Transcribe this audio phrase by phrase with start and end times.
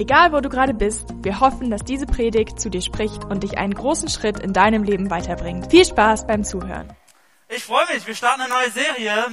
[0.00, 3.58] Egal wo du gerade bist, wir hoffen, dass diese Predigt zu dir spricht und dich
[3.58, 5.70] einen großen Schritt in deinem Leben weiterbringt.
[5.70, 6.96] Viel Spaß beim Zuhören.
[7.48, 9.26] Ich freue mich, wir starten eine neue Serie,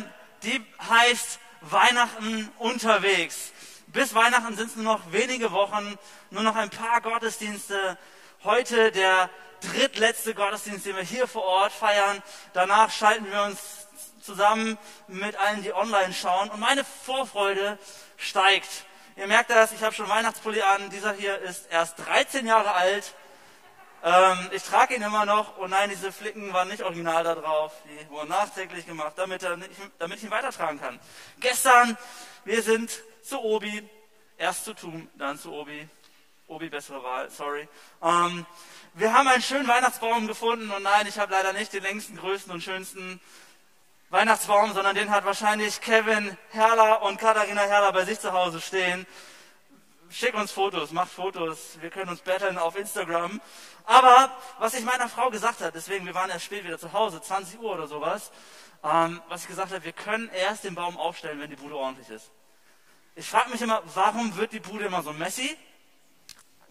[0.43, 3.53] die heißt Weihnachten unterwegs.
[3.87, 5.97] Bis Weihnachten sind es nur noch wenige Wochen,
[6.31, 7.97] nur noch ein paar Gottesdienste.
[8.43, 9.29] Heute der
[9.61, 12.21] drittletzte Gottesdienst, den wir hier vor Ort feiern.
[12.51, 13.87] Danach schalten wir uns
[14.21, 14.77] zusammen
[15.07, 16.49] mit allen, die online schauen.
[16.49, 17.79] Und meine Vorfreude
[18.17, 18.83] steigt.
[19.17, 20.91] Ihr merkt das, ich habe schon Weihnachtspulli an.
[20.91, 23.15] Dieser hier ist erst 13 Jahre alt.
[24.03, 25.57] Ähm, ich trage ihn immer noch.
[25.57, 27.73] Und nein, diese Flicken waren nicht original da drauf.
[27.85, 30.99] Die wurden nachträglich gemacht, damit, er nicht, damit ich ihn weitertragen kann.
[31.39, 31.97] Gestern,
[32.45, 32.91] wir sind
[33.23, 33.89] zu Obi.
[34.37, 35.89] Erst zu Tum, dann zu Obi.
[36.45, 37.67] Obi, bessere Wahl, sorry.
[38.03, 38.45] Ähm,
[38.93, 40.69] wir haben einen schönen Weihnachtsbaum gefunden.
[40.69, 43.19] Und nein, ich habe leider nicht den längsten, größten und schönsten
[44.09, 49.05] Weihnachtsbaum, sondern den hat wahrscheinlich Kevin Herrler und Katharina Herrler bei sich zu Hause stehen.
[50.09, 53.41] Schick uns Fotos, macht Fotos, wir können uns betteln auf Instagram.
[53.83, 57.21] Aber was ich meiner Frau gesagt habe, deswegen, wir waren erst spät wieder zu Hause,
[57.21, 58.31] 20 Uhr oder sowas,
[58.81, 62.09] ähm, was ich gesagt habe, wir können erst den Baum aufstellen, wenn die Bude ordentlich
[62.09, 62.31] ist.
[63.15, 65.57] Ich frage mich immer, warum wird die Bude immer so messy?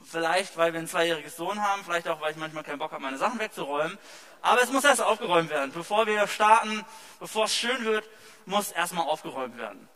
[0.05, 3.03] Vielleicht, weil wir ein zweijähriges Sohn haben, vielleicht auch, weil ich manchmal keinen Bock habe,
[3.03, 3.99] meine Sachen wegzuräumen.
[4.47, 5.73] Aber es muss erst aufgeräumt werden.
[5.73, 6.85] Bevor wir starten,
[7.19, 8.09] bevor es schön wird,
[8.45, 9.89] muss erstmal aufgeräumt werden.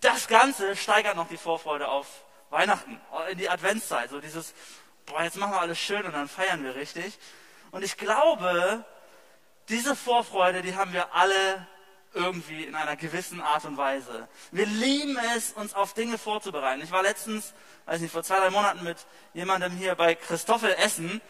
[0.00, 2.06] Das Ganze steigert noch die Vorfreude auf
[2.50, 4.10] Weihnachten, in die Adventszeit.
[4.10, 4.54] So dieses,
[5.06, 7.18] boah, jetzt machen wir alles schön und dann feiern wir richtig.
[7.72, 8.84] Und ich glaube,
[9.68, 11.66] diese Vorfreude, die haben wir alle
[12.14, 14.28] irgendwie in einer gewissen Art und Weise.
[14.52, 16.80] Wir lieben es, uns auf Dinge vorzubereiten.
[16.82, 17.52] Ich war letztens,
[17.86, 18.98] weiß nicht, vor zwei, drei Monaten mit
[19.34, 21.20] jemandem hier bei Christoffel Essen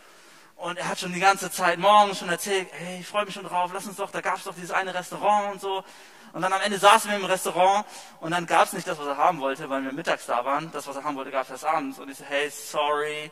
[0.57, 3.45] und er hat schon die ganze Zeit morgens schon erzählt, hey, ich freue mich schon
[3.45, 5.85] drauf, lass uns doch, da gab es doch dieses eine Restaurant und so.
[6.33, 7.87] Und dann am Ende saßen wir im Restaurant
[8.21, 10.71] und dann gab es nicht das, was er haben wollte, weil wir mittags da waren.
[10.73, 11.99] Das, was er haben wollte, gab es erst abends.
[11.99, 13.31] Und ich so, hey, sorry,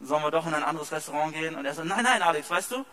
[0.00, 1.54] sollen wir doch in ein anderes Restaurant gehen?
[1.54, 2.84] Und er so, nein, nein, Alex, weißt du,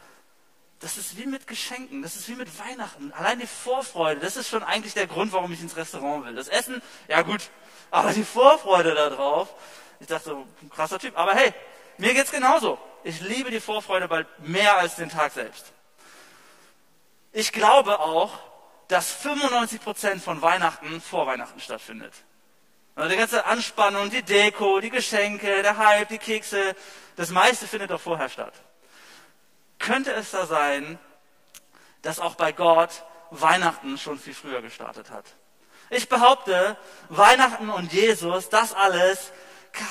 [0.79, 3.13] das ist wie mit Geschenken, das ist wie mit Weihnachten.
[3.13, 6.35] Allein die Vorfreude, das ist schon eigentlich der Grund, warum ich ins Restaurant will.
[6.35, 7.49] Das Essen, ja gut,
[7.91, 9.53] aber die Vorfreude darauf,
[9.99, 11.17] ich dachte so, krasser Typ.
[11.17, 11.53] Aber hey,
[11.97, 15.71] mir geht's genauso ich liebe die Vorfreude bald mehr als den Tag selbst.
[17.31, 18.31] Ich glaube auch,
[18.87, 22.13] dass 95 Prozent von Weihnachten vor Weihnachten stattfindet.
[22.95, 26.75] Also die ganze Anspannung, die Deko, die Geschenke, der Hype, die Kekse,
[27.15, 28.53] das meiste findet doch vorher statt.
[29.79, 30.99] Könnte es da sein,
[32.03, 35.25] dass auch bei Gott Weihnachten schon viel früher gestartet hat?
[35.89, 36.77] Ich behaupte,
[37.09, 39.31] Weihnachten und Jesus, das alles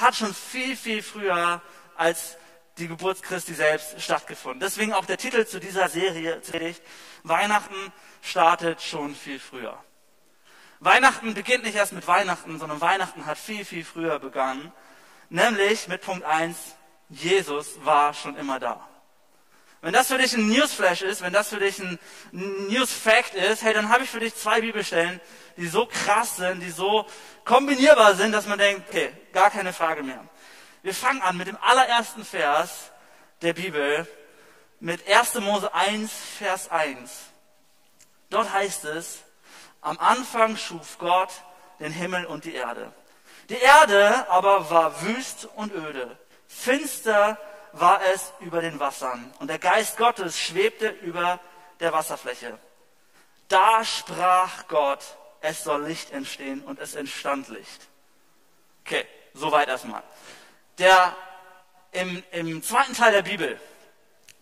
[0.01, 1.61] hat schon viel, viel früher
[1.97, 2.37] als
[2.79, 4.61] die Geburt Christi selbst stattgefunden.
[4.61, 6.41] Deswegen auch der Titel zu dieser Serie,
[7.23, 9.79] Weihnachten startet schon viel früher.
[10.81, 14.73] Weihnachten beginnt nicht erst mit Weihnachten, sondern Weihnachten hat viel, viel früher begonnen.
[15.29, 16.57] Nämlich mit Punkt 1,
[17.09, 18.89] Jesus war schon immer da.
[19.81, 21.99] Wenn das für dich ein Newsflash ist, wenn das für dich ein
[22.31, 25.21] Newsfact ist, hey, dann habe ich für dich zwei Bibelstellen,
[25.57, 27.05] die so krass sind, die so
[27.45, 30.25] kombinierbar sind, dass man denkt, okay, gar keine Frage mehr.
[30.83, 32.91] Wir fangen an mit dem allerersten Vers
[33.41, 34.07] der Bibel,
[34.81, 35.35] mit 1.
[35.35, 37.11] Mose 1, Vers 1.
[38.31, 39.21] Dort heißt es,
[39.81, 41.31] am Anfang schuf Gott
[41.79, 42.93] den Himmel und die Erde.
[43.49, 46.19] Die Erde aber war wüst und öde.
[46.49, 47.39] Finster
[47.73, 51.39] war es über den Wassern und der Geist Gottes schwebte über
[51.79, 52.59] der Wasserfläche.
[53.47, 57.87] Da sprach Gott, es soll Licht entstehen und es entstand Licht.
[58.85, 60.03] Okay, soweit erstmal
[60.79, 61.17] der
[61.93, 63.61] im, im zweiten Teil der Bibel,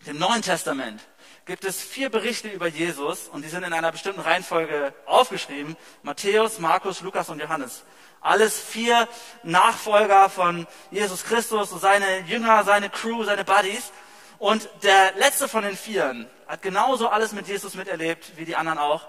[0.05, 1.01] dem Neuen Testament,
[1.45, 5.75] gibt es vier Berichte über Jesus und die sind in einer bestimmten Reihenfolge aufgeschrieben.
[6.03, 7.83] Matthäus, Markus, Lukas und Johannes.
[8.21, 9.07] Alles vier
[9.43, 13.91] Nachfolger von Jesus Christus, seine Jünger, seine Crew, seine Buddies.
[14.37, 18.79] Und der letzte von den Vieren hat genauso alles mit Jesus miterlebt, wie die anderen
[18.79, 19.07] auch,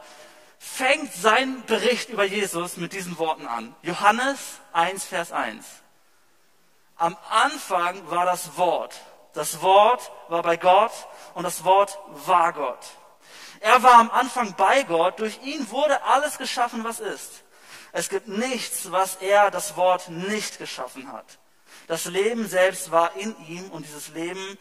[0.58, 3.74] fängt sein Bericht über Jesus mit diesen Worten an.
[3.82, 5.81] Johannes 1, Vers 1.
[7.02, 8.94] Am Anfang war das Wort.
[9.32, 10.92] Das Wort war bei Gott
[11.34, 12.78] und das Wort war Gott.
[13.58, 15.18] Er war am Anfang bei Gott.
[15.18, 17.42] Durch ihn wurde alles geschaffen, was ist.
[17.90, 21.26] Es gibt nichts, was er, das Wort, nicht geschaffen hat.
[21.88, 24.56] Das Leben selbst war in ihm und dieses Leben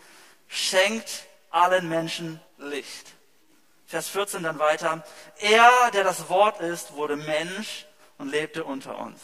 [0.48, 3.14] schenkt allen Menschen Licht.
[3.86, 5.04] Vers 14 dann weiter.
[5.38, 7.86] Er, der das Wort ist, wurde Mensch
[8.18, 9.22] und lebte unter uns.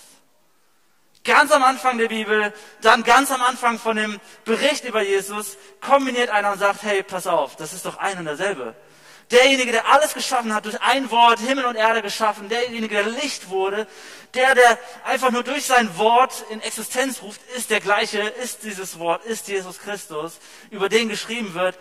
[1.28, 6.30] Ganz am Anfang der Bibel, dann ganz am Anfang von dem Bericht über Jesus, kombiniert
[6.30, 8.74] einer und sagt, hey, pass auf, das ist doch ein und derselbe.
[9.30, 13.50] Derjenige, der alles geschaffen hat, durch ein Wort Himmel und Erde geschaffen, derjenige, der Licht
[13.50, 13.88] wurde,
[14.36, 18.98] der, der einfach nur durch sein Wort in Existenz ruft, ist der gleiche, ist dieses
[18.98, 20.40] Wort, ist Jesus Christus,
[20.72, 21.78] über den geschrieben wird,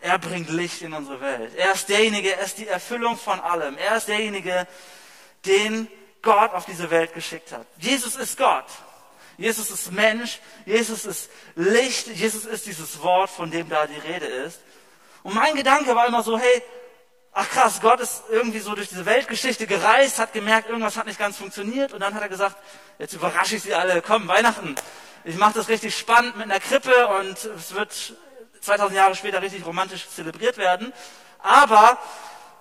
[0.00, 1.52] er bringt Licht in unsere Welt.
[1.54, 3.76] Er ist derjenige, er ist die Erfüllung von allem.
[3.76, 4.66] Er ist derjenige,
[5.44, 5.86] den
[6.22, 7.66] Gott auf diese Welt geschickt hat.
[7.78, 8.66] Jesus ist Gott.
[9.36, 10.38] Jesus ist Mensch.
[10.66, 12.08] Jesus ist Licht.
[12.08, 14.60] Jesus ist dieses Wort, von dem da die Rede ist.
[15.22, 16.62] Und mein Gedanke war immer so, hey,
[17.32, 21.18] ach krass, Gott ist irgendwie so durch diese Weltgeschichte gereist, hat gemerkt, irgendwas hat nicht
[21.18, 22.56] ganz funktioniert und dann hat er gesagt,
[22.98, 24.74] jetzt überrasche ich sie alle, komm, Weihnachten.
[25.24, 28.14] Ich mache das richtig spannend mit einer Krippe und es wird
[28.60, 30.92] 2000 Jahre später richtig romantisch zelebriert werden.
[31.38, 31.98] Aber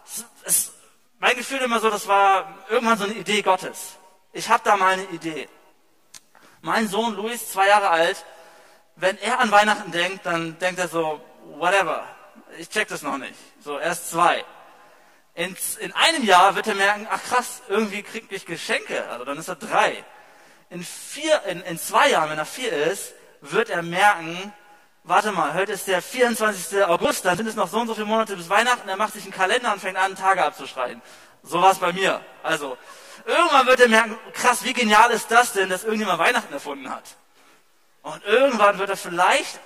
[0.05, 0.71] es, es,
[1.19, 3.97] mein Gefühl immer so, das war irgendwann so eine Idee Gottes.
[4.31, 5.47] Ich habe da mal eine Idee.
[6.61, 8.25] Mein Sohn Luis, zwei Jahre alt,
[8.95, 11.21] wenn er an Weihnachten denkt, dann denkt er so,
[11.57, 12.03] whatever,
[12.57, 13.35] ich check das noch nicht.
[13.61, 14.43] So, er ist zwei.
[15.35, 19.07] In, in einem Jahr wird er merken, ach krass, irgendwie kriege ich Geschenke.
[19.09, 20.03] Also dann ist er drei.
[20.69, 24.53] In, vier, in, in zwei Jahren, wenn er vier ist, wird er merken,
[25.03, 26.83] warte mal, heute ist der 24.
[26.85, 29.23] August, dann sind es noch so und so viele Monate bis Weihnachten, er macht sich
[29.23, 31.01] einen Kalender und fängt an, Tage abzuschreien.
[31.43, 32.21] So war es bei mir.
[32.43, 32.77] Also,
[33.25, 37.03] irgendwann wird er merken, krass, wie genial ist das denn, dass irgendjemand Weihnachten erfunden hat.
[38.01, 39.59] Und irgendwann wird er vielleicht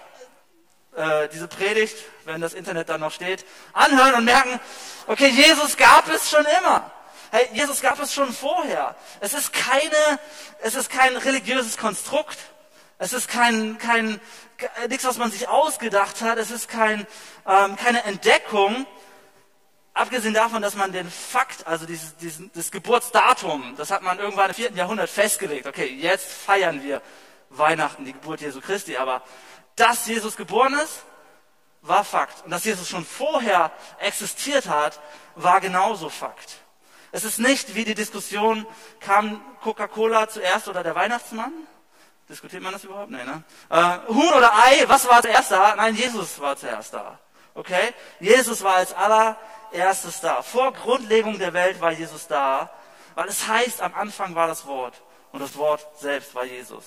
[0.96, 4.60] äh, diese Predigt, wenn das Internet dann noch steht, anhören und merken,
[5.08, 6.92] okay, Jesus gab es schon immer.
[7.32, 8.96] Hey, Jesus gab es schon vorher.
[9.20, 10.20] Es ist keine,
[10.62, 12.38] es ist kein religiöses Konstrukt.
[13.04, 14.22] Es ist kein, kein,
[14.88, 16.38] nichts, was man sich ausgedacht hat.
[16.38, 17.06] Es ist kein,
[17.46, 18.86] ähm, keine Entdeckung.
[19.94, 24.52] Abgesehen davon, dass man den Fakt, also dieses, diesen, das Geburtsdatum, das hat man irgendwann
[24.52, 25.68] im vierten Jahrhundert festgelegt.
[25.68, 27.02] Okay, jetzt feiern wir
[27.50, 28.96] Weihnachten, die Geburt Jesu Christi.
[28.96, 29.22] Aber
[29.76, 31.04] dass Jesus geboren ist,
[31.82, 32.46] war Fakt.
[32.46, 35.02] Und dass Jesus schon vorher existiert hat,
[35.36, 36.56] war genauso Fakt.
[37.12, 38.66] Es ist nicht wie die Diskussion,
[39.02, 41.52] kam Coca-Cola zuerst oder der Weihnachtsmann?
[42.30, 43.12] Diskutiert man das überhaupt?
[43.12, 43.44] Nein, ne?
[43.70, 45.75] Äh, Huhn oder Ei, was war zuerst da?
[45.75, 47.20] Nein, Jesus war zuerst da.
[47.54, 47.94] Okay?
[48.20, 50.42] Jesus war als allererstes da.
[50.42, 52.70] Vor Grundlegung der Welt war Jesus da,
[53.16, 56.84] weil es heißt, am Anfang war das Wort und das Wort selbst war Jesus.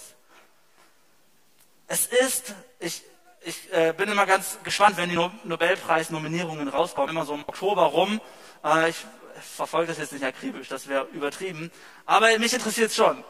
[1.86, 3.02] Es ist, ich,
[3.42, 7.82] ich äh, bin immer ganz gespannt, wenn die no Nobelpreis-Nominierungen rauskommen, immer so im Oktober
[7.82, 8.20] rum.
[8.64, 8.96] Äh, ich
[9.40, 11.70] verfolge das jetzt nicht akribisch, das wäre übertrieben.
[12.06, 13.22] Aber mich interessiert es schon.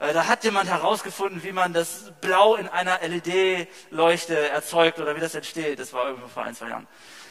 [0.00, 5.20] Äh, da hat jemand herausgefunden, wie man das Blau in einer LED-Leuchte erzeugt oder wie
[5.20, 5.78] das entsteht.
[5.78, 6.88] Das war irgendwo vor ein, zwei Jahren.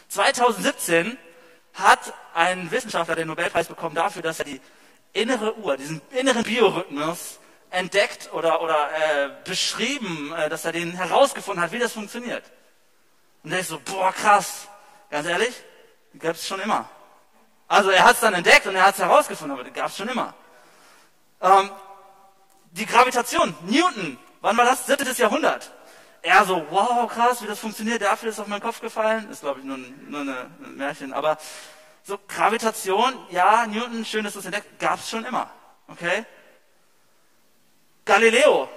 [0.07, 1.17] 2017
[1.73, 4.61] hat ein Wissenschaftler den Nobelpreis bekommen dafür, dass er die
[5.13, 7.39] innere Uhr, diesen inneren Biorhythmus
[7.71, 12.43] entdeckt oder, oder äh, beschrieben, äh, dass er den herausgefunden hat, wie das funktioniert.
[13.43, 14.67] Und der ist so, boah, krass.
[15.09, 15.55] Ganz ehrlich,
[16.19, 16.87] gab es schon immer.
[17.67, 19.97] Also er hat es dann entdeckt und er hat es herausgefunden, aber die gab es
[19.97, 20.35] schon immer.
[21.41, 21.71] Ähm,
[22.71, 24.85] die Gravitation, Newton, wann war das?
[24.85, 25.71] Siebtes Jahrhundert.
[26.21, 29.29] Er so, wow, krass, wie das funktioniert, der Apfel ist auf meinen Kopf gefallen.
[29.31, 31.13] Ist, glaube ich, nur, nur ein Märchen.
[31.13, 31.37] Aber
[32.03, 35.49] so, Gravitation, ja, Newton, schön, dass du es entdeckt, gab es schon immer.
[35.87, 36.25] Okay?
[38.05, 38.69] Galileo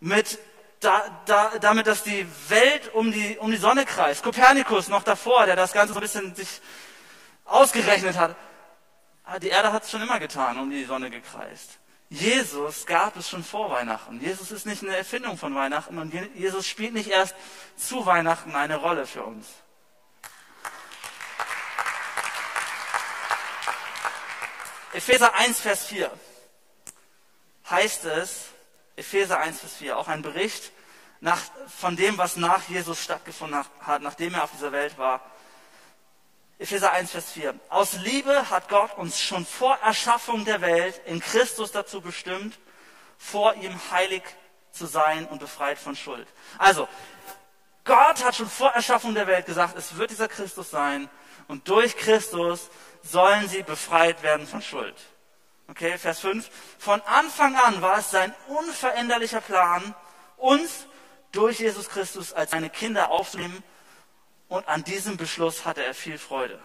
[0.00, 0.38] mit
[0.80, 4.22] da, da, damit, dass die Welt um die, um die Sonne kreist.
[4.22, 6.60] Kopernikus noch davor, der das Ganze so ein bisschen sich
[7.44, 8.36] ausgerechnet hat.
[9.24, 11.78] Ah, die Erde hat es schon immer getan, um die Sonne gekreist.
[12.10, 14.20] Jesus gab es schon vor Weihnachten.
[14.20, 17.34] Jesus ist nicht eine Erfindung von Weihnachten und Jesus spielt nicht erst
[17.76, 19.46] zu Weihnachten eine Rolle für uns.
[24.94, 26.10] Epheser 1, Vers 4
[27.68, 28.46] heißt es,
[28.96, 30.72] Epheser 1 bis 4, auch ein Bericht
[31.20, 35.20] nach, von dem, was nach Jesus stattgefunden hat, nachdem er auf dieser Welt war.
[36.58, 37.54] Epheser 1, Vers 4.
[37.68, 42.58] Aus Liebe hat Gott uns schon vor Erschaffung der Welt in Christus dazu bestimmt,
[43.16, 44.22] vor ihm heilig
[44.72, 46.26] zu sein und befreit von Schuld.
[46.58, 46.88] Also,
[47.84, 51.08] Gott hat schon vor Erschaffung der Welt gesagt, es wird dieser Christus sein
[51.46, 52.70] und durch Christus
[53.02, 54.96] sollen sie befreit werden von Schuld.
[55.68, 56.50] Okay, Vers 5.
[56.78, 59.94] Von Anfang an war es sein unveränderlicher Plan,
[60.36, 60.86] uns
[61.30, 63.62] durch Jesus Christus als seine Kinder aufzunehmen.
[64.48, 66.58] Und an diesem Beschluss hatte er viel Freude.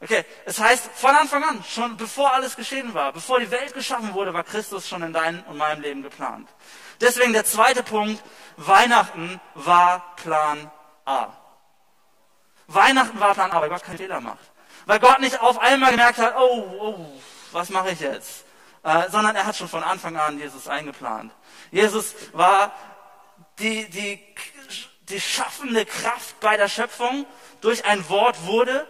[0.00, 4.14] Okay, es heißt von Anfang an, schon bevor alles geschehen war, bevor die Welt geschaffen
[4.14, 6.48] wurde, war Christus schon in deinem und meinem Leben geplant.
[7.00, 8.22] Deswegen der zweite Punkt,
[8.56, 10.70] Weihnachten war Plan
[11.04, 11.28] A.
[12.68, 14.52] Weihnachten war Plan A, weil Gott keinen Fehler macht.
[14.86, 18.44] Weil Gott nicht auf einmal gemerkt hat, oh, oh, was mache ich jetzt?
[18.84, 21.32] Äh, sondern er hat schon von Anfang an Jesus eingeplant.
[21.72, 22.72] Jesus war
[23.58, 24.24] die, die,
[25.08, 27.26] die schaffende Kraft bei der Schöpfung.
[27.60, 28.86] Durch ein Wort wurde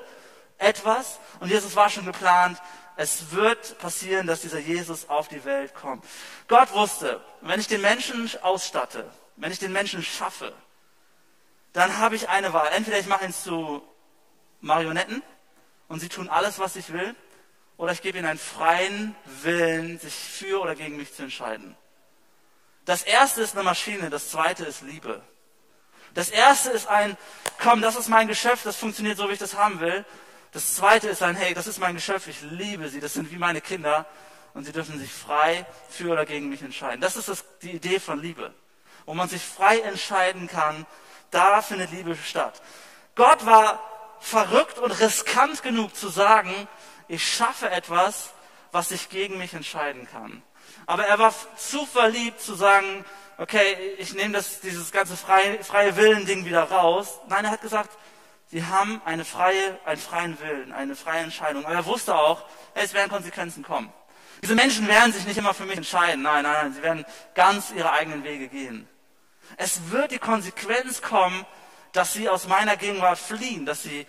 [0.58, 2.60] etwas und Jesus war schon geplant,
[2.96, 6.04] es wird passieren, dass dieser Jesus auf die Welt kommt.
[6.48, 10.52] Gott wusste, wenn ich den Menschen ausstatte, wenn ich den Menschen schaffe,
[11.72, 12.70] dann habe ich eine Wahl.
[12.74, 13.82] Entweder ich mache ihn zu
[14.60, 15.22] Marionetten
[15.86, 17.14] und sie tun alles, was ich will,
[17.76, 21.76] oder ich gebe ihnen einen freien Willen, sich für oder gegen mich zu entscheiden.
[22.84, 25.22] Das erste ist eine Maschine, das zweite ist Liebe.
[26.14, 27.16] Das erste ist ein,
[27.62, 30.04] komm, das ist mein Geschäft, das funktioniert so, wie ich das haben will.
[30.52, 33.36] Das zweite ist ein, hey, das ist mein Geschöpf, ich liebe sie, das sind wie
[33.36, 34.06] meine Kinder
[34.54, 37.00] und sie dürfen sich frei für oder gegen mich entscheiden.
[37.00, 38.52] Das ist das, die Idee von Liebe.
[39.06, 40.86] Wo man sich frei entscheiden kann,
[41.30, 42.60] da findet Liebe statt.
[43.14, 43.80] Gott war
[44.20, 46.68] verrückt und riskant genug zu sagen,
[47.08, 48.30] ich schaffe etwas,
[48.72, 50.42] was sich gegen mich entscheiden kann.
[50.86, 53.04] Aber er war zu verliebt zu sagen,
[53.38, 57.20] okay, ich nehme das, dieses ganze freie, freie Willen-Ding wieder raus.
[57.28, 57.96] Nein, er hat gesagt,
[58.50, 61.66] Sie haben eine freie, einen freien Willen, eine freie Entscheidung.
[61.66, 63.92] Aber er wusste auch, es werden Konsequenzen kommen.
[64.42, 66.22] Diese Menschen werden sich nicht immer für mich entscheiden.
[66.22, 67.04] Nein, nein, nein, sie werden
[67.34, 68.88] ganz ihre eigenen Wege gehen.
[69.58, 71.44] Es wird die Konsequenz kommen,
[71.92, 74.06] dass sie aus meiner Gegenwart fliehen, dass sie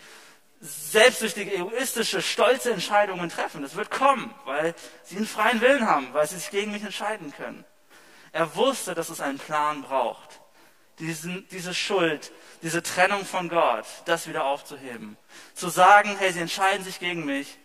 [0.61, 3.61] selbstsüchtige, egoistische, stolze Entscheidungen treffen.
[3.61, 7.33] Das wird kommen, weil sie einen freien Willen haben, weil sie sich gegen mich entscheiden
[7.35, 7.65] können.
[8.31, 10.39] Er wusste, dass es einen Plan braucht
[10.99, 12.31] diesen, diese Schuld,
[12.61, 15.17] diese Trennung von Gott, das wieder aufzuheben.
[15.53, 17.57] Zu sagen, hey, sie entscheiden sich gegen mich,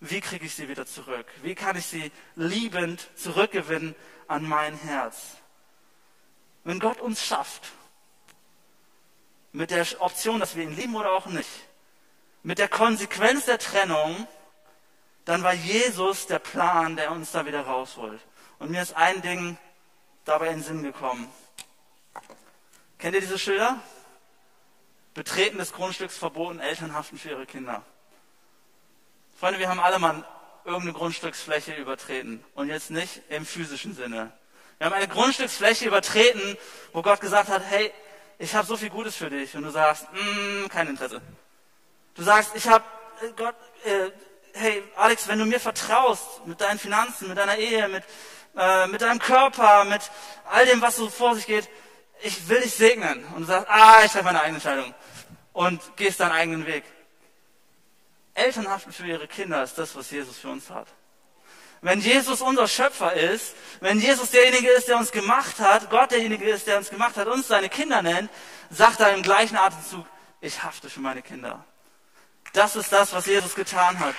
[0.00, 1.26] wie kriege ich sie wieder zurück?
[1.42, 3.94] Wie kann ich sie liebend zurückgewinnen
[4.28, 5.36] an mein Herz?
[6.64, 7.70] Wenn Gott uns schafft,
[9.52, 11.48] mit der Option, dass wir ihn lieben oder auch nicht,
[12.42, 14.26] mit der Konsequenz der Trennung,
[15.26, 18.20] dann war Jesus der Plan, der uns da wieder rausholt.
[18.58, 19.58] Und mir ist ein Ding
[20.30, 21.28] dabei in den Sinn gekommen.
[22.98, 23.80] Kennt ihr diese Schilder?
[25.12, 27.82] Betreten des Grundstücks verboten, Eltern haften für ihre Kinder.
[29.38, 30.24] Freunde, wir haben alle mal
[30.64, 34.30] irgendeine Grundstücksfläche übertreten und jetzt nicht im physischen Sinne.
[34.78, 36.56] Wir haben eine Grundstücksfläche übertreten,
[36.92, 37.92] wo Gott gesagt hat, hey,
[38.38, 41.20] ich habe so viel Gutes für dich und du sagst, mm, kein Interesse.
[42.14, 42.84] Du sagst, ich habe
[43.22, 44.10] äh, Gott, äh,
[44.52, 48.04] hey Alex, wenn du mir vertraust mit deinen Finanzen, mit deiner Ehe, mit
[48.56, 50.02] äh, mit deinem Körper, mit
[50.50, 51.68] all dem, was so vor sich geht,
[52.22, 53.24] ich will dich segnen.
[53.34, 54.94] Und du sagst, ah, ich treffe meine eigene Entscheidung.
[55.52, 56.84] Und gehst deinen eigenen Weg.
[58.34, 60.86] Elternhaften für ihre Kinder ist das, was Jesus für uns hat.
[61.82, 66.48] Wenn Jesus unser Schöpfer ist, wenn Jesus derjenige ist, der uns gemacht hat, Gott derjenige
[66.48, 68.30] ist, der uns gemacht hat, uns seine Kinder nennt,
[68.68, 70.04] sagt er im gleichen Atemzug,
[70.42, 71.64] ich hafte für meine Kinder.
[72.52, 74.14] Das ist das, was Jesus getan hat.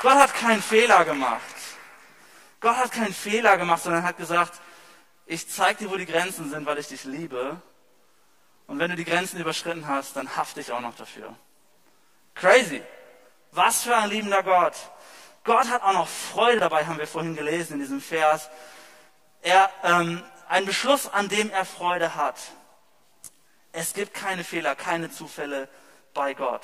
[0.00, 1.59] Gott hat keinen Fehler gemacht.
[2.60, 4.60] Gott hat keinen Fehler gemacht, sondern hat gesagt,
[5.26, 7.60] ich zeige dir, wo die Grenzen sind, weil ich dich liebe.
[8.66, 11.34] Und wenn du die Grenzen überschritten hast, dann hafte ich auch noch dafür.
[12.34, 12.82] Crazy.
[13.52, 14.74] Was für ein liebender Gott.
[15.44, 18.50] Gott hat auch noch Freude dabei, haben wir vorhin gelesen in diesem Vers.
[19.42, 22.36] Er, ähm, ein Beschluss, an dem er Freude hat.
[23.72, 25.68] Es gibt keine Fehler, keine Zufälle
[26.12, 26.62] bei Gott.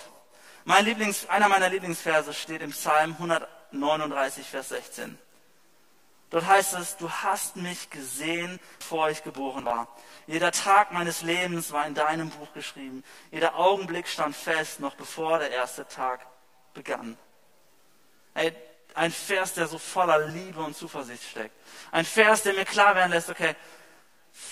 [0.65, 5.19] Mein Lieblings, einer meiner Lieblingsverse steht im Psalm 139, Vers 16.
[6.31, 9.87] Dort heißt es, du hast mich gesehen, bevor ich geboren war.
[10.27, 13.05] Jeder Tag meines Lebens war in deinem Buch geschrieben.
[13.31, 16.27] Jeder Augenblick stand fest, noch bevor der erste Tag
[16.75, 17.17] begann.
[18.35, 18.53] Hey,
[18.95, 21.55] ein Vers, der so voller Liebe und Zuversicht steckt.
[21.93, 23.55] Ein Vers, der mir klar werden lässt, okay,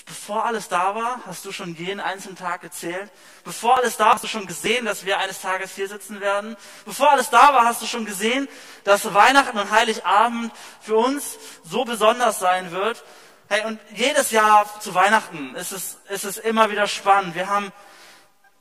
[0.06, 3.10] Bevor alles da war, hast du schon jeden einzelnen Tag gezählt.
[3.42, 6.56] Bevor alles da war, hast du schon gesehen, dass wir eines Tages hier sitzen werden.
[6.84, 8.48] Bevor alles da war, hast du schon gesehen,
[8.84, 13.02] dass Weihnachten und Heiligabend für uns so besonders sein wird.
[13.48, 17.34] Hey, und jedes Jahr zu Weihnachten ist es, ist es immer wieder spannend.
[17.34, 17.72] Wir haben,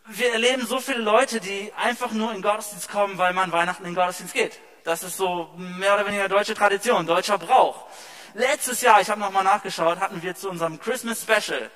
[0.05, 3.95] wir erleben so viele Leute, die einfach nur in Gottesdienst kommen, weil man Weihnachten in
[3.95, 4.59] Gottesdienst geht.
[4.85, 7.85] Das ist so mehr oder weniger deutsche Tradition, deutscher Brauch.
[8.35, 11.69] Letztes Jahr, ich habe nochmal nachgeschaut, hatten wir zu unserem Christmas Special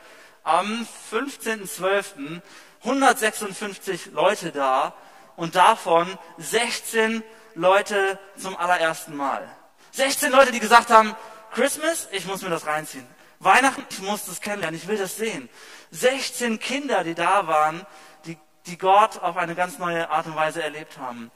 [0.44, 2.42] am 15.12.
[2.84, 4.94] 156 Leute da
[5.36, 7.24] und davon 16
[7.56, 9.48] Leute zum allerersten Mal.
[9.92, 11.16] 16 Leute, die gesagt haben,
[11.54, 13.08] Christmas, ich muss mir das reinziehen.
[13.40, 15.50] Weihnachten, ich muss das kennenlernen, ich will das sehen.
[15.92, 17.86] 16 Kinder, die da waren,
[18.26, 21.32] die, die Gott auf eine ganz neue Art und Weise erlebt haben.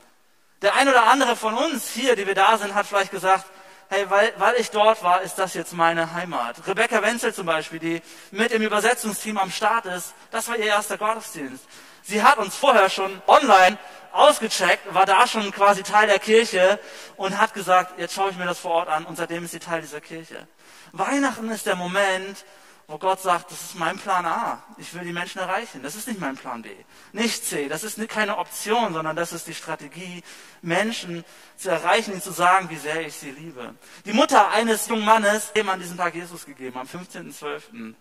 [0.61, 3.45] Der ein oder andere von uns hier, die wir da sind, hat vielleicht gesagt,
[3.91, 6.65] hey, weil, weil ich dort war, ist das jetzt meine Heimat.
[6.65, 10.97] Rebecca Wenzel zum Beispiel, die mit im Übersetzungsteam am Start ist, das war ihr erster
[10.97, 11.65] Gottesdienst.
[12.01, 13.77] Sie hat uns vorher schon online
[14.13, 16.79] ausgecheckt, war da schon quasi Teil der Kirche
[17.17, 19.59] und hat gesagt, jetzt schaue ich mir das vor Ort an und seitdem ist sie
[19.59, 20.47] Teil dieser Kirche.
[20.93, 22.45] Weihnachten ist der Moment,
[22.91, 24.61] wo Gott sagt, das ist mein Plan A.
[24.77, 25.81] Ich will die Menschen erreichen.
[25.81, 26.69] Das ist nicht mein Plan B.
[27.13, 27.69] Nicht C.
[27.69, 30.23] Das ist keine Option, sondern das ist die Strategie,
[30.61, 31.23] Menschen
[31.55, 33.75] zu erreichen, ihnen zu sagen, wie sehr ich sie liebe.
[34.05, 37.93] Die Mutter eines jungen Mannes, dem an diesem Tag Jesus gegeben, am 15.12.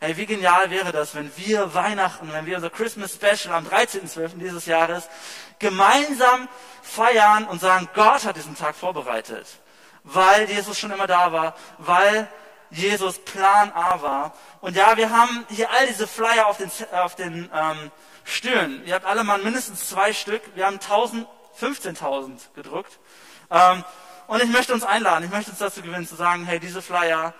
[0.00, 4.38] Hey, wie genial wäre das, wenn wir Weihnachten, wenn wir unser Christmas Special am 13.12.
[4.38, 5.08] dieses Jahres
[5.60, 6.48] gemeinsam
[6.82, 9.46] feiern und sagen, Gott hat diesen Tag vorbereitet,
[10.02, 12.28] weil Jesus schon immer da war, weil
[12.70, 14.32] Jesus Plan A war.
[14.60, 17.90] Und ja, wir haben hier all diese Flyer auf den, auf den ähm,
[18.24, 18.84] Stühlen.
[18.84, 20.42] Ihr habt alle mal mindestens zwei Stück.
[20.54, 22.98] Wir haben 15.000 gedruckt.
[23.50, 23.84] Ähm,
[24.26, 27.32] und ich möchte uns einladen, ich möchte uns dazu gewinnen, zu sagen, hey, diese Flyer,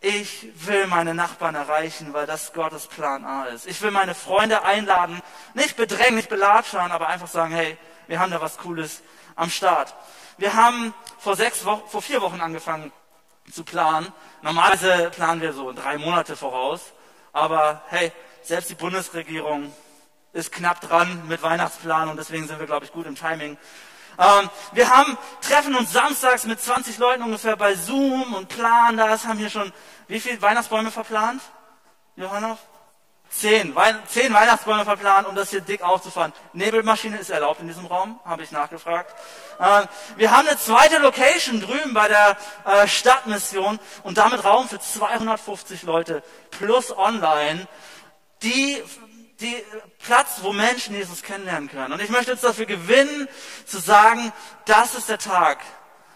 [0.00, 3.66] ich will meine Nachbarn erreichen, weil das Gottes Plan A ist.
[3.66, 5.20] Ich will meine Freunde einladen,
[5.54, 9.02] nicht bedrängen, nicht belatschern, aber einfach sagen, hey, wir haben da was Cooles
[9.34, 9.94] am Start.
[10.36, 12.92] Wir haben vor sechs Wochen, vor vier Wochen angefangen
[13.52, 14.12] zu planen.
[14.42, 16.92] Normalerweise planen wir so drei Monate voraus.
[17.32, 19.72] Aber hey, selbst die Bundesregierung
[20.32, 23.56] ist knapp dran mit Weihnachtsplan und deswegen sind wir, glaube ich, gut im Timing.
[24.18, 29.26] Ähm, wir haben, treffen uns samstags mit 20 Leuten ungefähr bei Zoom und planen das,
[29.26, 29.72] haben hier schon,
[30.06, 31.42] wie viele Weihnachtsbäume verplant?
[32.16, 32.56] Johanna?
[33.36, 36.32] Zehn, Wein zehn Weihnachtsbäume verplant, um das hier dick aufzufahren.
[36.52, 39.12] Nebelmaschine ist erlaubt in diesem Raum, habe ich nachgefragt.
[39.58, 39.86] Äh,
[40.16, 45.82] wir haben eine zweite Location drüben bei der äh, Stadtmission und damit Raum für 250
[45.82, 47.66] Leute plus online,
[48.42, 48.80] die
[49.40, 49.56] die
[50.04, 51.92] Platz, wo Menschen Jesus kennenlernen können.
[51.92, 53.28] Und ich möchte uns dafür gewinnen,
[53.66, 54.32] zu sagen,
[54.64, 55.58] das ist der Tag,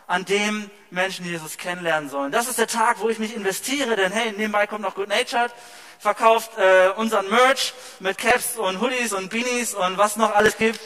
[0.06, 2.32] an dem Menschen Jesus kennenlernen sollen.
[2.32, 5.52] Das ist der Tag, wo ich mich investiere, denn hey, nebenbei kommt noch Good Natured,
[5.98, 10.80] verkauft äh, unseren Merch mit Caps und Hoodies und Beanies und was noch alles gibt.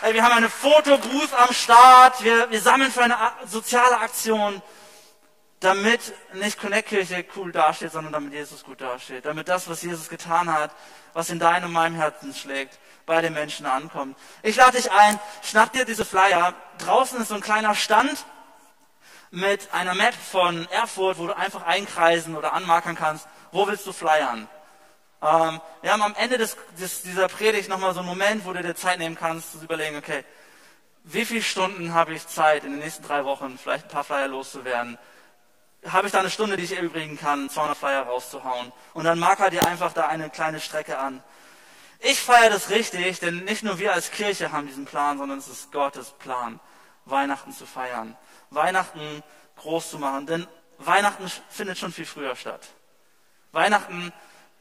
[0.00, 4.60] Hey, wir haben eine Fotobooth am Start, wir, wir sammeln für eine soziale Aktion
[5.62, 9.24] damit nicht Connect-Kirche cool dasteht, sondern damit Jesus gut dasteht.
[9.24, 10.72] Damit das, was Jesus getan hat,
[11.12, 14.16] was in deinem und meinem Herzen schlägt, bei den Menschen ankommt.
[14.42, 16.54] Ich lade dich ein, schnapp dir diese Flyer.
[16.78, 18.24] Draußen ist so ein kleiner Stand
[19.30, 23.92] mit einer Map von Erfurt, wo du einfach einkreisen oder anmarkern kannst, wo willst du
[23.92, 24.48] flyern.
[25.22, 28.62] Ähm, wir haben am Ende des, des, dieser Predigt nochmal so einen Moment, wo du
[28.62, 30.24] dir Zeit nehmen kannst, zu überlegen, okay,
[31.04, 34.28] wie viele Stunden habe ich Zeit in den nächsten drei Wochen, vielleicht ein paar Flyer
[34.28, 34.98] loszuwerden?
[35.86, 38.72] habe ich da eine Stunde, die ich erübrigen kann, 200 Flyer rauszuhauen.
[38.94, 41.22] Und dann marker dir einfach da eine kleine Strecke an.
[41.98, 45.48] Ich feiere das richtig, denn nicht nur wir als Kirche haben diesen Plan, sondern es
[45.48, 46.60] ist Gottes Plan,
[47.04, 48.16] Weihnachten zu feiern.
[48.50, 49.22] Weihnachten
[49.56, 50.46] groß zu machen, denn
[50.78, 52.68] Weihnachten findet schon viel früher statt.
[53.52, 54.12] Weihnachten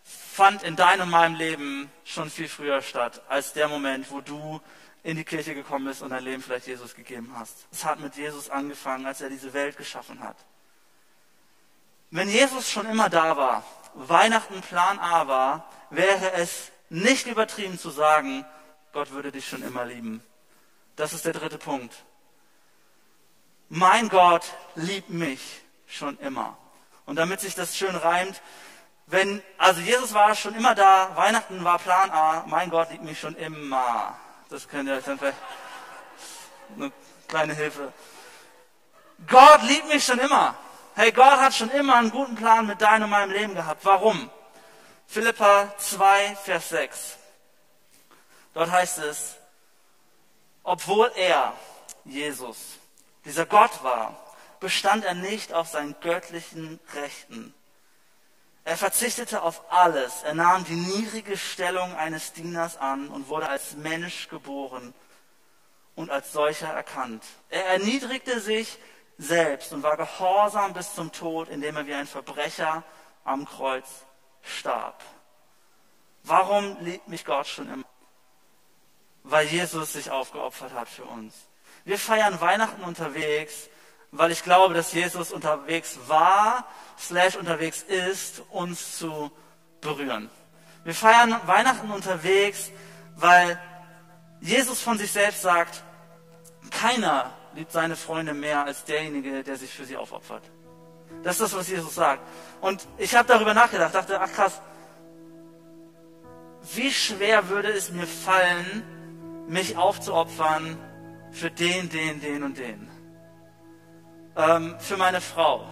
[0.03, 4.61] fand in deinem und meinem Leben schon viel früher statt, als der Moment, wo du
[5.03, 7.67] in die Kirche gekommen bist und dein Leben vielleicht Jesus gegeben hast.
[7.71, 10.37] Es hat mit Jesus angefangen, als er diese Welt geschaffen hat.
[12.11, 17.89] Wenn Jesus schon immer da war, Weihnachten Plan A war, wäre es nicht übertrieben zu
[17.89, 18.45] sagen,
[18.93, 20.21] Gott würde dich schon immer lieben.
[20.95, 22.03] Das ist der dritte Punkt.
[23.69, 24.43] Mein Gott
[24.75, 26.57] liebt mich schon immer.
[27.05, 28.41] Und damit sich das schön reimt,
[29.11, 33.19] wenn, also Jesus war schon immer da, Weihnachten war Plan A, mein Gott liebt mich
[33.19, 34.15] schon immer.
[34.49, 35.37] Das könnt ihr euch dann vielleicht,
[36.77, 36.91] eine
[37.27, 37.91] kleine Hilfe.
[39.27, 40.55] Gott liebt mich schon immer.
[40.95, 43.83] Hey, Gott hat schon immer einen guten Plan mit deinem und meinem Leben gehabt.
[43.83, 44.29] Warum?
[45.07, 47.17] Philippa 2, Vers 6.
[48.53, 49.35] Dort heißt es,
[50.63, 51.53] obwohl er,
[52.05, 52.77] Jesus,
[53.25, 54.17] dieser Gott war,
[54.61, 57.53] bestand er nicht auf seinen göttlichen Rechten.
[58.63, 60.23] Er verzichtete auf alles.
[60.23, 64.93] Er nahm die niedrige Stellung eines Dieners an und wurde als Mensch geboren
[65.95, 67.23] und als solcher erkannt.
[67.49, 68.77] Er erniedrigte sich
[69.17, 72.83] selbst und war gehorsam bis zum Tod, indem er wie ein Verbrecher
[73.23, 73.87] am Kreuz
[74.41, 75.01] starb.
[76.23, 77.85] Warum liebt mich Gott schon immer?
[79.23, 81.33] Weil Jesus sich aufgeopfert hat für uns.
[81.83, 83.69] Wir feiern Weihnachten unterwegs,
[84.11, 86.65] weil ich glaube, dass Jesus unterwegs war,
[86.99, 89.31] slash unterwegs ist, uns zu
[89.79, 90.29] berühren.
[90.83, 92.71] Wir feiern Weihnachten unterwegs,
[93.15, 93.59] weil
[94.41, 95.83] Jesus von sich selbst sagt,
[96.71, 100.43] keiner liebt seine Freunde mehr als derjenige, der sich für sie aufopfert.
[101.23, 102.21] Das ist das, was Jesus sagt.
[102.61, 104.61] Und ich habe darüber nachgedacht, dachte, ach krass,
[106.73, 110.77] wie schwer würde es mir fallen, mich aufzuopfern
[111.31, 112.90] für den, den, den und den.
[114.35, 115.65] Ähm, für meine Frau,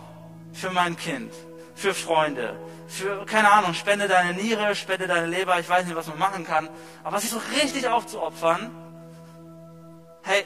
[0.53, 1.33] für mein Kind,
[1.75, 6.07] für Freunde, für, keine Ahnung, spende deine Niere, spende deine Leber, ich weiß nicht, was
[6.07, 6.67] man machen kann,
[7.03, 8.71] aber sich so richtig aufzuopfern,
[10.23, 10.43] hey,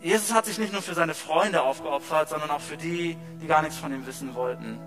[0.00, 3.60] Jesus hat sich nicht nur für seine Freunde aufgeopfert, sondern auch für die, die gar
[3.60, 4.80] nichts von ihm wissen wollten.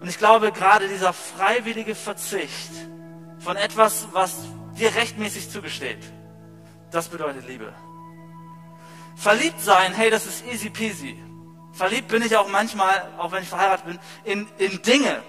[0.00, 2.70] Und ich glaube, gerade dieser freiwillige Verzicht
[3.38, 4.36] von etwas, was
[4.78, 5.98] dir rechtmäßig zugesteht,
[6.90, 7.74] das bedeutet Liebe.
[9.16, 11.22] Verliebt sein, hey, das ist easy peasy.
[11.78, 15.22] Verliebt bin ich auch manchmal, auch wenn ich verheiratet bin, in, in Dinge,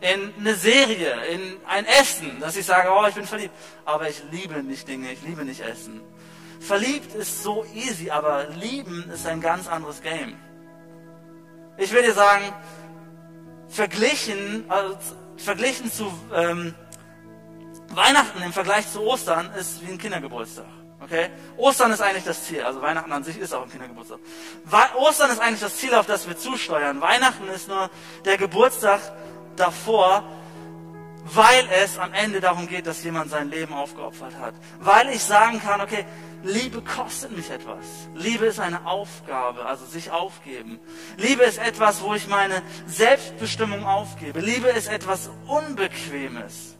[0.00, 3.54] in eine Serie, in ein Essen, dass ich sage, oh, ich bin verliebt.
[3.84, 6.00] Aber ich liebe nicht Dinge, ich liebe nicht Essen.
[6.60, 10.34] Verliebt ist so easy, aber lieben ist ein ganz anderes Game.
[11.76, 12.54] Ich will dir sagen,
[13.68, 14.96] verglichen, also
[15.36, 16.74] verglichen zu ähm,
[17.90, 20.81] Weihnachten im Vergleich zu Ostern ist wie ein Kindergeburtstag.
[21.04, 21.30] Okay?
[21.56, 22.62] Ostern ist eigentlich das Ziel.
[22.62, 24.18] Also Weihnachten an sich ist auch ein Kindergeburtstag.
[24.96, 27.00] Ostern ist eigentlich das Ziel, auf das wir zusteuern.
[27.00, 27.90] Weihnachten ist nur
[28.24, 29.00] der Geburtstag
[29.56, 30.22] davor,
[31.24, 34.54] weil es am Ende darum geht, dass jemand sein Leben aufgeopfert hat.
[34.80, 36.04] Weil ich sagen kann, okay,
[36.44, 38.08] Liebe kostet mich etwas.
[38.14, 40.80] Liebe ist eine Aufgabe, also sich aufgeben.
[41.16, 44.40] Liebe ist etwas, wo ich meine Selbstbestimmung aufgebe.
[44.40, 46.76] Liebe ist etwas Unbequemes.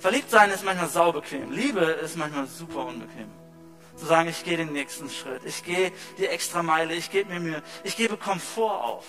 [0.00, 1.52] Verliebt sein ist manchmal saubequem.
[1.52, 3.30] Liebe ist manchmal super unbequem.
[3.96, 5.44] Zu sagen, ich gehe den nächsten Schritt.
[5.44, 6.94] Ich gehe die extra Meile.
[6.94, 7.62] Ich gebe mir Mühe.
[7.84, 9.04] Ich gebe Komfort auf.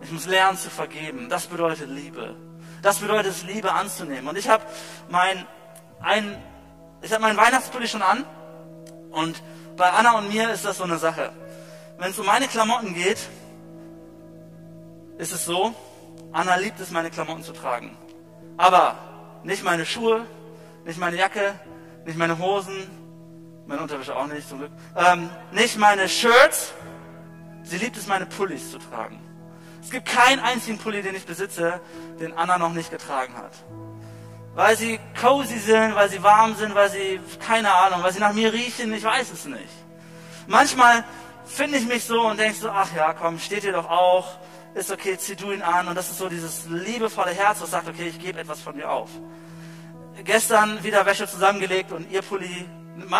[0.00, 1.28] Ich muss lernen zu vergeben.
[1.28, 2.34] Das bedeutet Liebe.
[2.80, 4.28] Das bedeutet es, Liebe anzunehmen.
[4.28, 4.64] Und ich habe
[5.10, 5.46] mein,
[6.00, 6.42] ein,
[7.02, 8.24] ich habe meinen Weihnachtspulli schon an.
[9.10, 9.42] Und
[9.76, 11.32] bei Anna und mir ist das so eine Sache.
[11.98, 13.18] Wenn es um meine Klamotten geht,
[15.18, 15.74] ist es so,
[16.32, 17.96] Anna liebt es, meine Klamotten zu tragen.
[18.56, 19.11] Aber
[19.44, 20.26] nicht meine Schuhe,
[20.84, 21.54] nicht meine Jacke,
[22.04, 22.90] nicht meine Hosen,
[23.66, 24.72] meine Unterwäsche auch nicht, zum Glück.
[24.96, 26.72] Ähm, nicht meine Shirts.
[27.64, 29.20] Sie liebt es, meine Pullis zu tragen.
[29.80, 31.80] Es gibt keinen einzigen Pulli, den ich besitze,
[32.20, 33.52] den Anna noch nicht getragen hat
[34.54, 38.32] weil sie cozy sind, weil sie warm sind, weil sie, keine Ahnung, weil sie nach
[38.32, 39.72] mir riechen, ich weiß es nicht.
[40.46, 41.04] Manchmal
[41.46, 44.26] finde ich mich so und denke so, ach ja, komm, steht dir doch auch,
[44.74, 45.88] ist okay, zieh du ihn an.
[45.88, 48.90] Und das ist so dieses liebevolle Herz, das sagt, okay, ich gebe etwas von mir
[48.90, 49.10] auf.
[50.24, 52.66] Gestern wieder Wäsche zusammengelegt und ihr Pulli,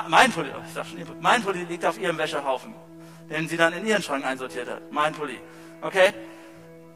[0.08, 2.74] mein Pulli, ich sag schon, mein Pulli liegt auf ihrem Wäschehaufen,
[3.30, 4.82] den sie dann in ihren Schrank einsortiert hat.
[4.90, 5.40] Mein Pulli.
[5.80, 6.12] Okay?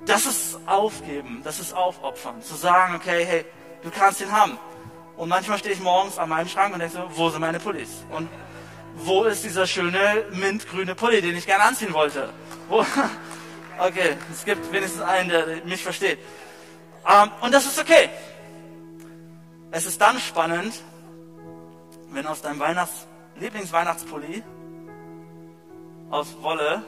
[0.05, 2.41] Das ist aufgeben, das ist aufopfern.
[2.43, 3.45] Zu sagen, okay, hey,
[3.87, 4.59] Du kannst ihn haben.
[5.17, 8.05] Und manchmal stehe ich morgens an meinem Schrank und denke so, wo sind meine Pullis?
[8.11, 8.29] Und
[8.97, 12.31] wo ist dieser schöne mintgrüne Pulli, den ich gerne anziehen wollte?
[12.69, 12.85] Wo?
[13.79, 16.19] Okay, es gibt wenigstens einen, der mich versteht.
[17.05, 18.09] Um, und das ist okay.
[19.71, 20.75] Es ist dann spannend,
[22.11, 23.07] wenn aus deinem Weihnachts
[23.39, 24.43] Lieblingsweihnachtspulli
[26.11, 26.83] aus Wolle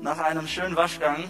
[0.00, 1.24] nach einem schönen Waschgang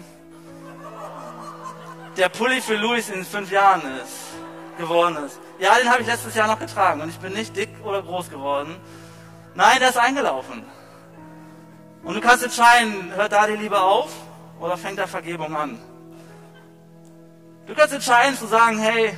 [2.15, 4.33] der Pulli für Louis in fünf Jahren ist
[4.77, 5.39] geworden ist.
[5.59, 8.29] Ja, den habe ich letztes Jahr noch getragen und ich bin nicht dick oder groß
[8.29, 8.77] geworden.
[9.55, 10.63] Nein, der ist eingelaufen.
[12.03, 14.09] Und du kannst entscheiden, hört da die Liebe auf
[14.63, 15.77] oder fängt da Vergebung an?
[17.67, 19.17] Du kannst entscheiden zu sagen, hey,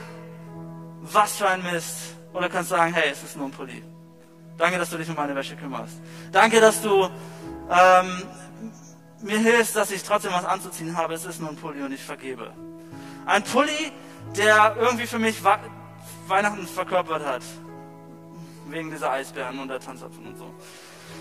[1.02, 2.16] was für ein Mist.
[2.34, 3.84] Oder kannst sagen, hey, es ist nur ein Pulli.
[4.58, 5.98] Danke, dass du dich um meine Wäsche kümmerst.
[6.32, 7.04] Danke, dass du
[7.70, 8.24] ähm,
[9.22, 11.14] mir hilfst, dass ich trotzdem was anzuziehen habe.
[11.14, 12.52] Es ist nur ein Pulli und ich vergebe.
[13.28, 13.92] Ein Pulli
[14.36, 15.38] der irgendwie für mich
[16.28, 17.44] Weihnachten verkörpert hat.
[18.68, 20.52] Wegen dieser Eisbären und der Tanzapfen und so.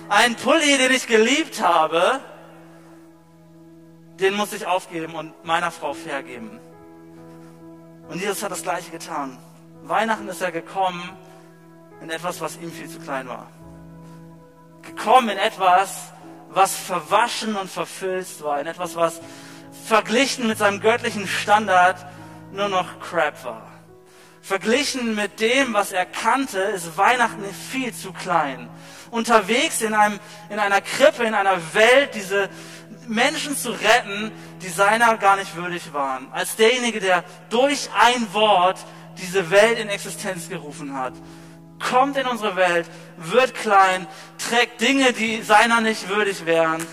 [0.08, 2.20] Ein Pulli, den ich geliebt habe,
[4.20, 6.60] den muss ich aufgeben und meiner Frau vergeben.
[8.08, 9.38] Und Jesus hat das Gleiche getan.
[9.82, 11.10] Weihnachten ist er gekommen
[12.00, 13.48] in etwas, was ihm viel zu klein war.
[14.82, 16.12] Gekommen in etwas,
[16.50, 19.20] was verwaschen und verfilzt war, in etwas, was
[19.86, 21.96] verglichen mit seinem göttlichen Standard
[22.52, 23.70] nur noch Crap war.
[24.42, 28.68] Verglichen mit dem, was er kannte, ist Weihnachten viel zu klein.
[29.10, 32.50] Unterwegs in, einem, in einer Krippe, in einer Welt, diese
[33.08, 36.28] Menschen zu retten, die seiner gar nicht würdig waren.
[36.32, 38.78] Als derjenige, der durch ein Wort
[39.18, 41.14] diese Welt in Existenz gerufen hat.
[41.90, 44.06] Kommt in unsere Welt, wird klein,
[44.38, 46.84] trägt Dinge, die seiner nicht würdig wären,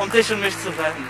[0.00, 1.08] um dich und mich zu retten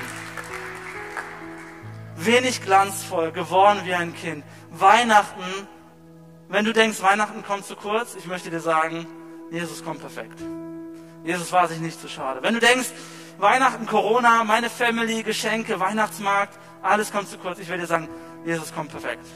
[2.16, 4.44] wenig glanzvoll, geworden wie ein Kind.
[4.70, 5.68] Weihnachten,
[6.48, 9.06] wenn du denkst, Weihnachten kommt zu kurz, ich möchte dir sagen,
[9.50, 10.38] Jesus kommt perfekt.
[11.24, 12.42] Jesus war sich nicht zu schade.
[12.42, 12.88] Wenn du denkst,
[13.38, 18.08] Weihnachten, Corona, meine Family, Geschenke, Weihnachtsmarkt, alles kommt zu kurz, ich will dir sagen,
[18.44, 19.26] Jesus kommt perfekt.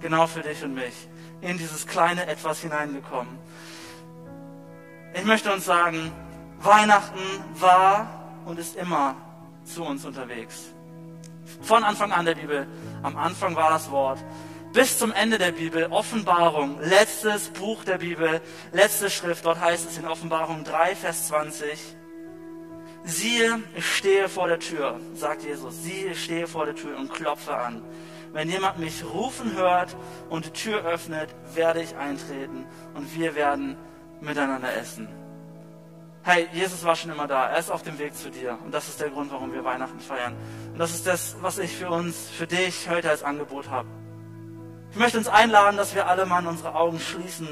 [0.00, 1.08] Genau für dich und mich.
[1.40, 3.38] In dieses kleine Etwas hineingekommen.
[5.14, 6.12] Ich möchte uns sagen,
[6.60, 7.18] Weihnachten
[7.54, 8.08] war
[8.44, 9.16] und ist immer
[9.64, 10.72] zu uns unterwegs
[11.62, 12.66] von Anfang an der Bibel
[13.02, 14.18] Am Anfang war das Wort.
[14.72, 18.40] Bis zum Ende der Bibel, Offenbarung, letztes Buch der Bibel,
[18.72, 21.96] letzte Schrift, dort heißt es in Offenbarung 3, Vers 20,
[23.08, 27.12] siehe, ich stehe vor der Tür, sagt Jesus, siehe, ich stehe vor der Tür und
[27.12, 27.82] klopfe an.
[28.32, 29.96] Wenn jemand mich rufen hört
[30.28, 33.76] und die Tür öffnet, werde ich eintreten und wir werden
[34.20, 35.08] miteinander essen.
[36.22, 37.48] Hey, Jesus war schon immer da.
[37.48, 38.58] Er ist auf dem Weg zu dir.
[38.62, 40.36] Und das ist der Grund, warum wir Weihnachten feiern.
[40.72, 43.88] Und das ist das, was ich für uns, für dich heute als Angebot habe.
[44.90, 47.48] Ich möchte uns einladen, dass wir alle mal unsere Augen schließen.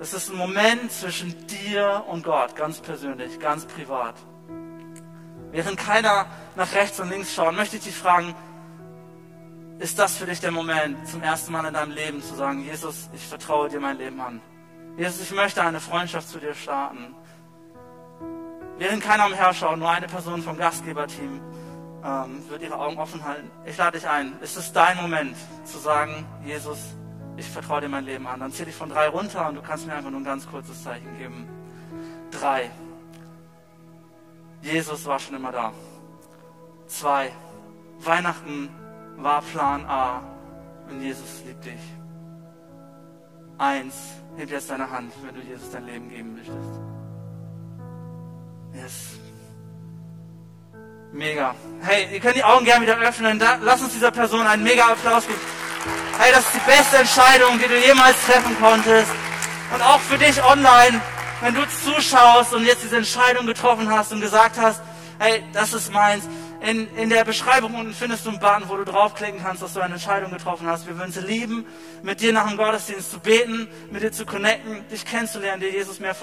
[0.00, 4.14] Es ist ein Moment zwischen dir und Gott, ganz persönlich, ganz privat.
[5.52, 8.34] Während keiner nach rechts und links schaut, möchte ich dich fragen,
[9.78, 13.08] ist das für dich der Moment, zum ersten Mal in deinem Leben zu sagen, Jesus,
[13.14, 14.40] ich vertraue dir mein Leben an.
[14.96, 17.14] Jesus, ich möchte eine Freundschaft zu dir starten.
[18.78, 21.40] Während keiner umherschaut, nur eine Person vom Gastgeberteam
[22.04, 23.50] ähm, wird ihre Augen offen halten.
[23.66, 24.38] Ich lade dich ein.
[24.40, 26.78] Ist es dein Moment zu sagen, Jesus,
[27.36, 28.40] ich vertraue dir mein Leben an?
[28.40, 30.82] Dann zähle ich von drei runter und du kannst mir einfach nur ein ganz kurzes
[30.82, 31.48] Zeichen geben.
[32.30, 32.70] Drei.
[34.62, 35.72] Jesus war schon immer da.
[36.86, 37.32] Zwei.
[38.00, 38.68] Weihnachten
[39.16, 40.22] war Plan A
[40.88, 41.80] und Jesus liebt dich.
[43.58, 43.94] Eins,
[44.36, 46.80] heb jetzt deine Hand, wenn du Jesus dein Leben geben möchtest.
[48.72, 49.18] Yes.
[51.12, 51.54] Mega.
[51.82, 53.38] Hey, ihr könnt die Augen gerne wieder öffnen.
[53.38, 55.40] Da, lass uns dieser Person einen mega Applaus geben.
[56.18, 59.10] Hey, das ist die beste Entscheidung, die du jemals treffen konntest.
[59.74, 61.00] Und auch für dich online,
[61.40, 64.80] wenn du zuschaust und jetzt diese Entscheidung getroffen hast und gesagt hast,
[65.18, 66.28] hey, das ist meins
[66.60, 69.80] in, in der Beschreibung unten findest du einen Button, wo du draufklicken kannst, dass du
[69.80, 70.86] eine Entscheidung getroffen hast.
[70.86, 71.66] Wir würden sie lieben,
[72.02, 76.00] mit dir nach dem Gottesdienst zu beten, mit dir zu connecten, dich kennenzulernen, dir Jesus
[76.00, 76.14] mehr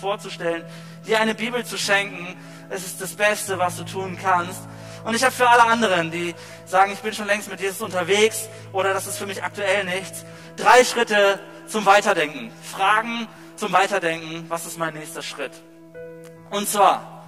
[0.00, 0.64] vorzustellen,
[1.06, 2.34] dir eine Bibel zu schenken.
[2.70, 4.60] Es ist das Beste, was du tun kannst.
[5.04, 8.48] Und ich habe für alle anderen, die sagen, ich bin schon längst mit Jesus unterwegs
[8.72, 10.24] oder das ist für mich aktuell nichts,
[10.56, 12.50] drei Schritte zum Weiterdenken.
[12.62, 15.52] Fragen zum Weiterdenken, was ist mein nächster Schritt?
[16.50, 17.24] Und zwar,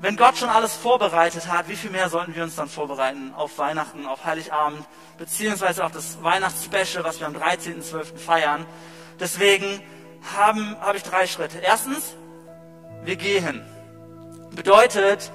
[0.00, 3.58] wenn Gott schon alles vorbereitet hat, wie viel mehr sollten wir uns dann vorbereiten auf
[3.58, 4.84] Weihnachten, auf Heiligabend,
[5.16, 8.16] beziehungsweise auf das Weihnachtsspecial, was wir am 13.12.
[8.16, 8.66] feiern.
[9.20, 9.80] Deswegen
[10.34, 11.58] habe ich drei Schritte.
[11.58, 12.14] Erstens,
[13.04, 13.64] wir gehen.
[14.50, 15.30] Bedeutet,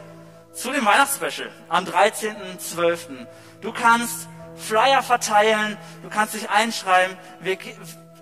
[0.53, 3.27] zu dem Weihnachtsspecial am 13.12.
[3.61, 7.15] Du kannst Flyer verteilen, du kannst dich einschreiben.
[7.39, 7.57] Wir,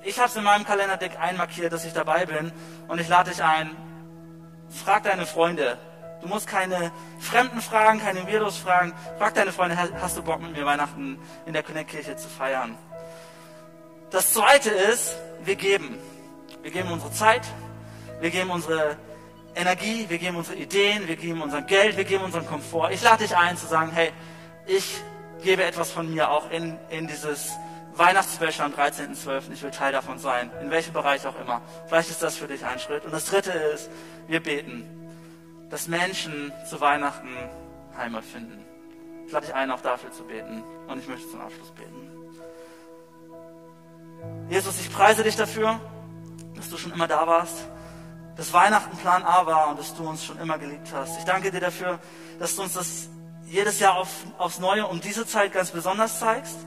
[0.05, 2.51] ich habe es in meinem Kalenderdeck einmarkiert, dass ich dabei bin
[2.87, 3.71] und ich lade dich ein.
[4.69, 5.77] Frag deine Freunde,
[6.25, 8.93] Du musst keine Fremden fragen, keine Weirdos fragen.
[9.19, 12.75] Frag deine Freunde, hast du Bock mit mir Weihnachten in der Connect-Kirche zu feiern?
[14.09, 15.99] Das zweite ist, wir geben.
[16.63, 17.43] Wir geben unsere Zeit,
[18.21, 18.97] wir geben unsere
[19.53, 22.89] Energie, wir geben unsere Ideen, wir geben unser Geld, wir geben unseren Komfort.
[22.91, 24.11] Ich lade dich ein zu sagen, hey,
[24.65, 24.99] ich
[25.43, 27.51] gebe etwas von mir auch in, in dieses
[27.97, 29.51] Weihnachtsspecial am 13.12.
[29.53, 31.62] Ich will Teil davon sein, in welchem Bereich auch immer.
[31.88, 33.05] Vielleicht ist das für dich ein Schritt.
[33.05, 33.89] Und das dritte ist,
[34.27, 34.95] wir beten
[35.69, 37.27] dass Menschen zu Weihnachten
[37.97, 38.63] Heimat finden.
[39.25, 40.63] Ich lade dich ein, auch dafür zu beten.
[40.88, 42.12] Und ich möchte zum Abschluss beten.
[44.49, 45.79] Jesus, ich preise dich dafür,
[46.55, 47.67] dass du schon immer da warst,
[48.38, 51.17] dass Weihnachten Plan A war und dass du uns schon immer geliebt hast.
[51.19, 51.99] Ich danke dir dafür,
[52.39, 53.10] dass du uns das
[53.45, 56.58] jedes Jahr auf, aufs Neue um diese Zeit ganz besonders zeigst.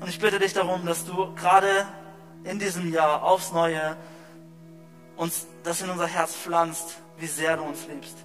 [0.00, 1.86] Und ich bitte dich darum, dass du gerade
[2.44, 3.96] in diesem Jahr aufs Neue
[5.16, 8.18] uns das in unser Herz pflanzt, wie sehr du uns liebst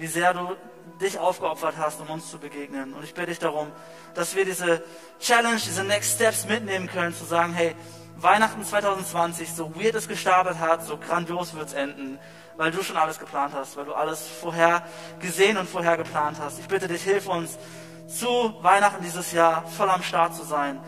[0.00, 0.56] wie sehr du
[1.00, 2.94] dich aufgeopfert hast, um uns zu begegnen.
[2.94, 3.70] Und ich bitte dich darum,
[4.14, 4.82] dass wir diese
[5.18, 7.74] Challenge, diese Next Steps mitnehmen können, zu sagen, hey,
[8.16, 12.18] Weihnachten 2020, so weird es gestartet hat, so grandios wird es enden,
[12.56, 14.82] weil du schon alles geplant hast, weil du alles vorher
[15.20, 16.58] gesehen und vorher geplant hast.
[16.58, 17.58] Ich bitte dich, hilf uns,
[18.06, 20.80] zu Weihnachten dieses Jahr voll am Start zu sein,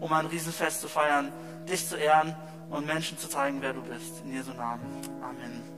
[0.00, 1.32] um ein Riesenfest zu feiern,
[1.68, 2.34] dich zu ehren
[2.70, 4.22] und Menschen zu zeigen, wer du bist.
[4.24, 4.82] In Jesu Namen.
[5.22, 5.77] Amen.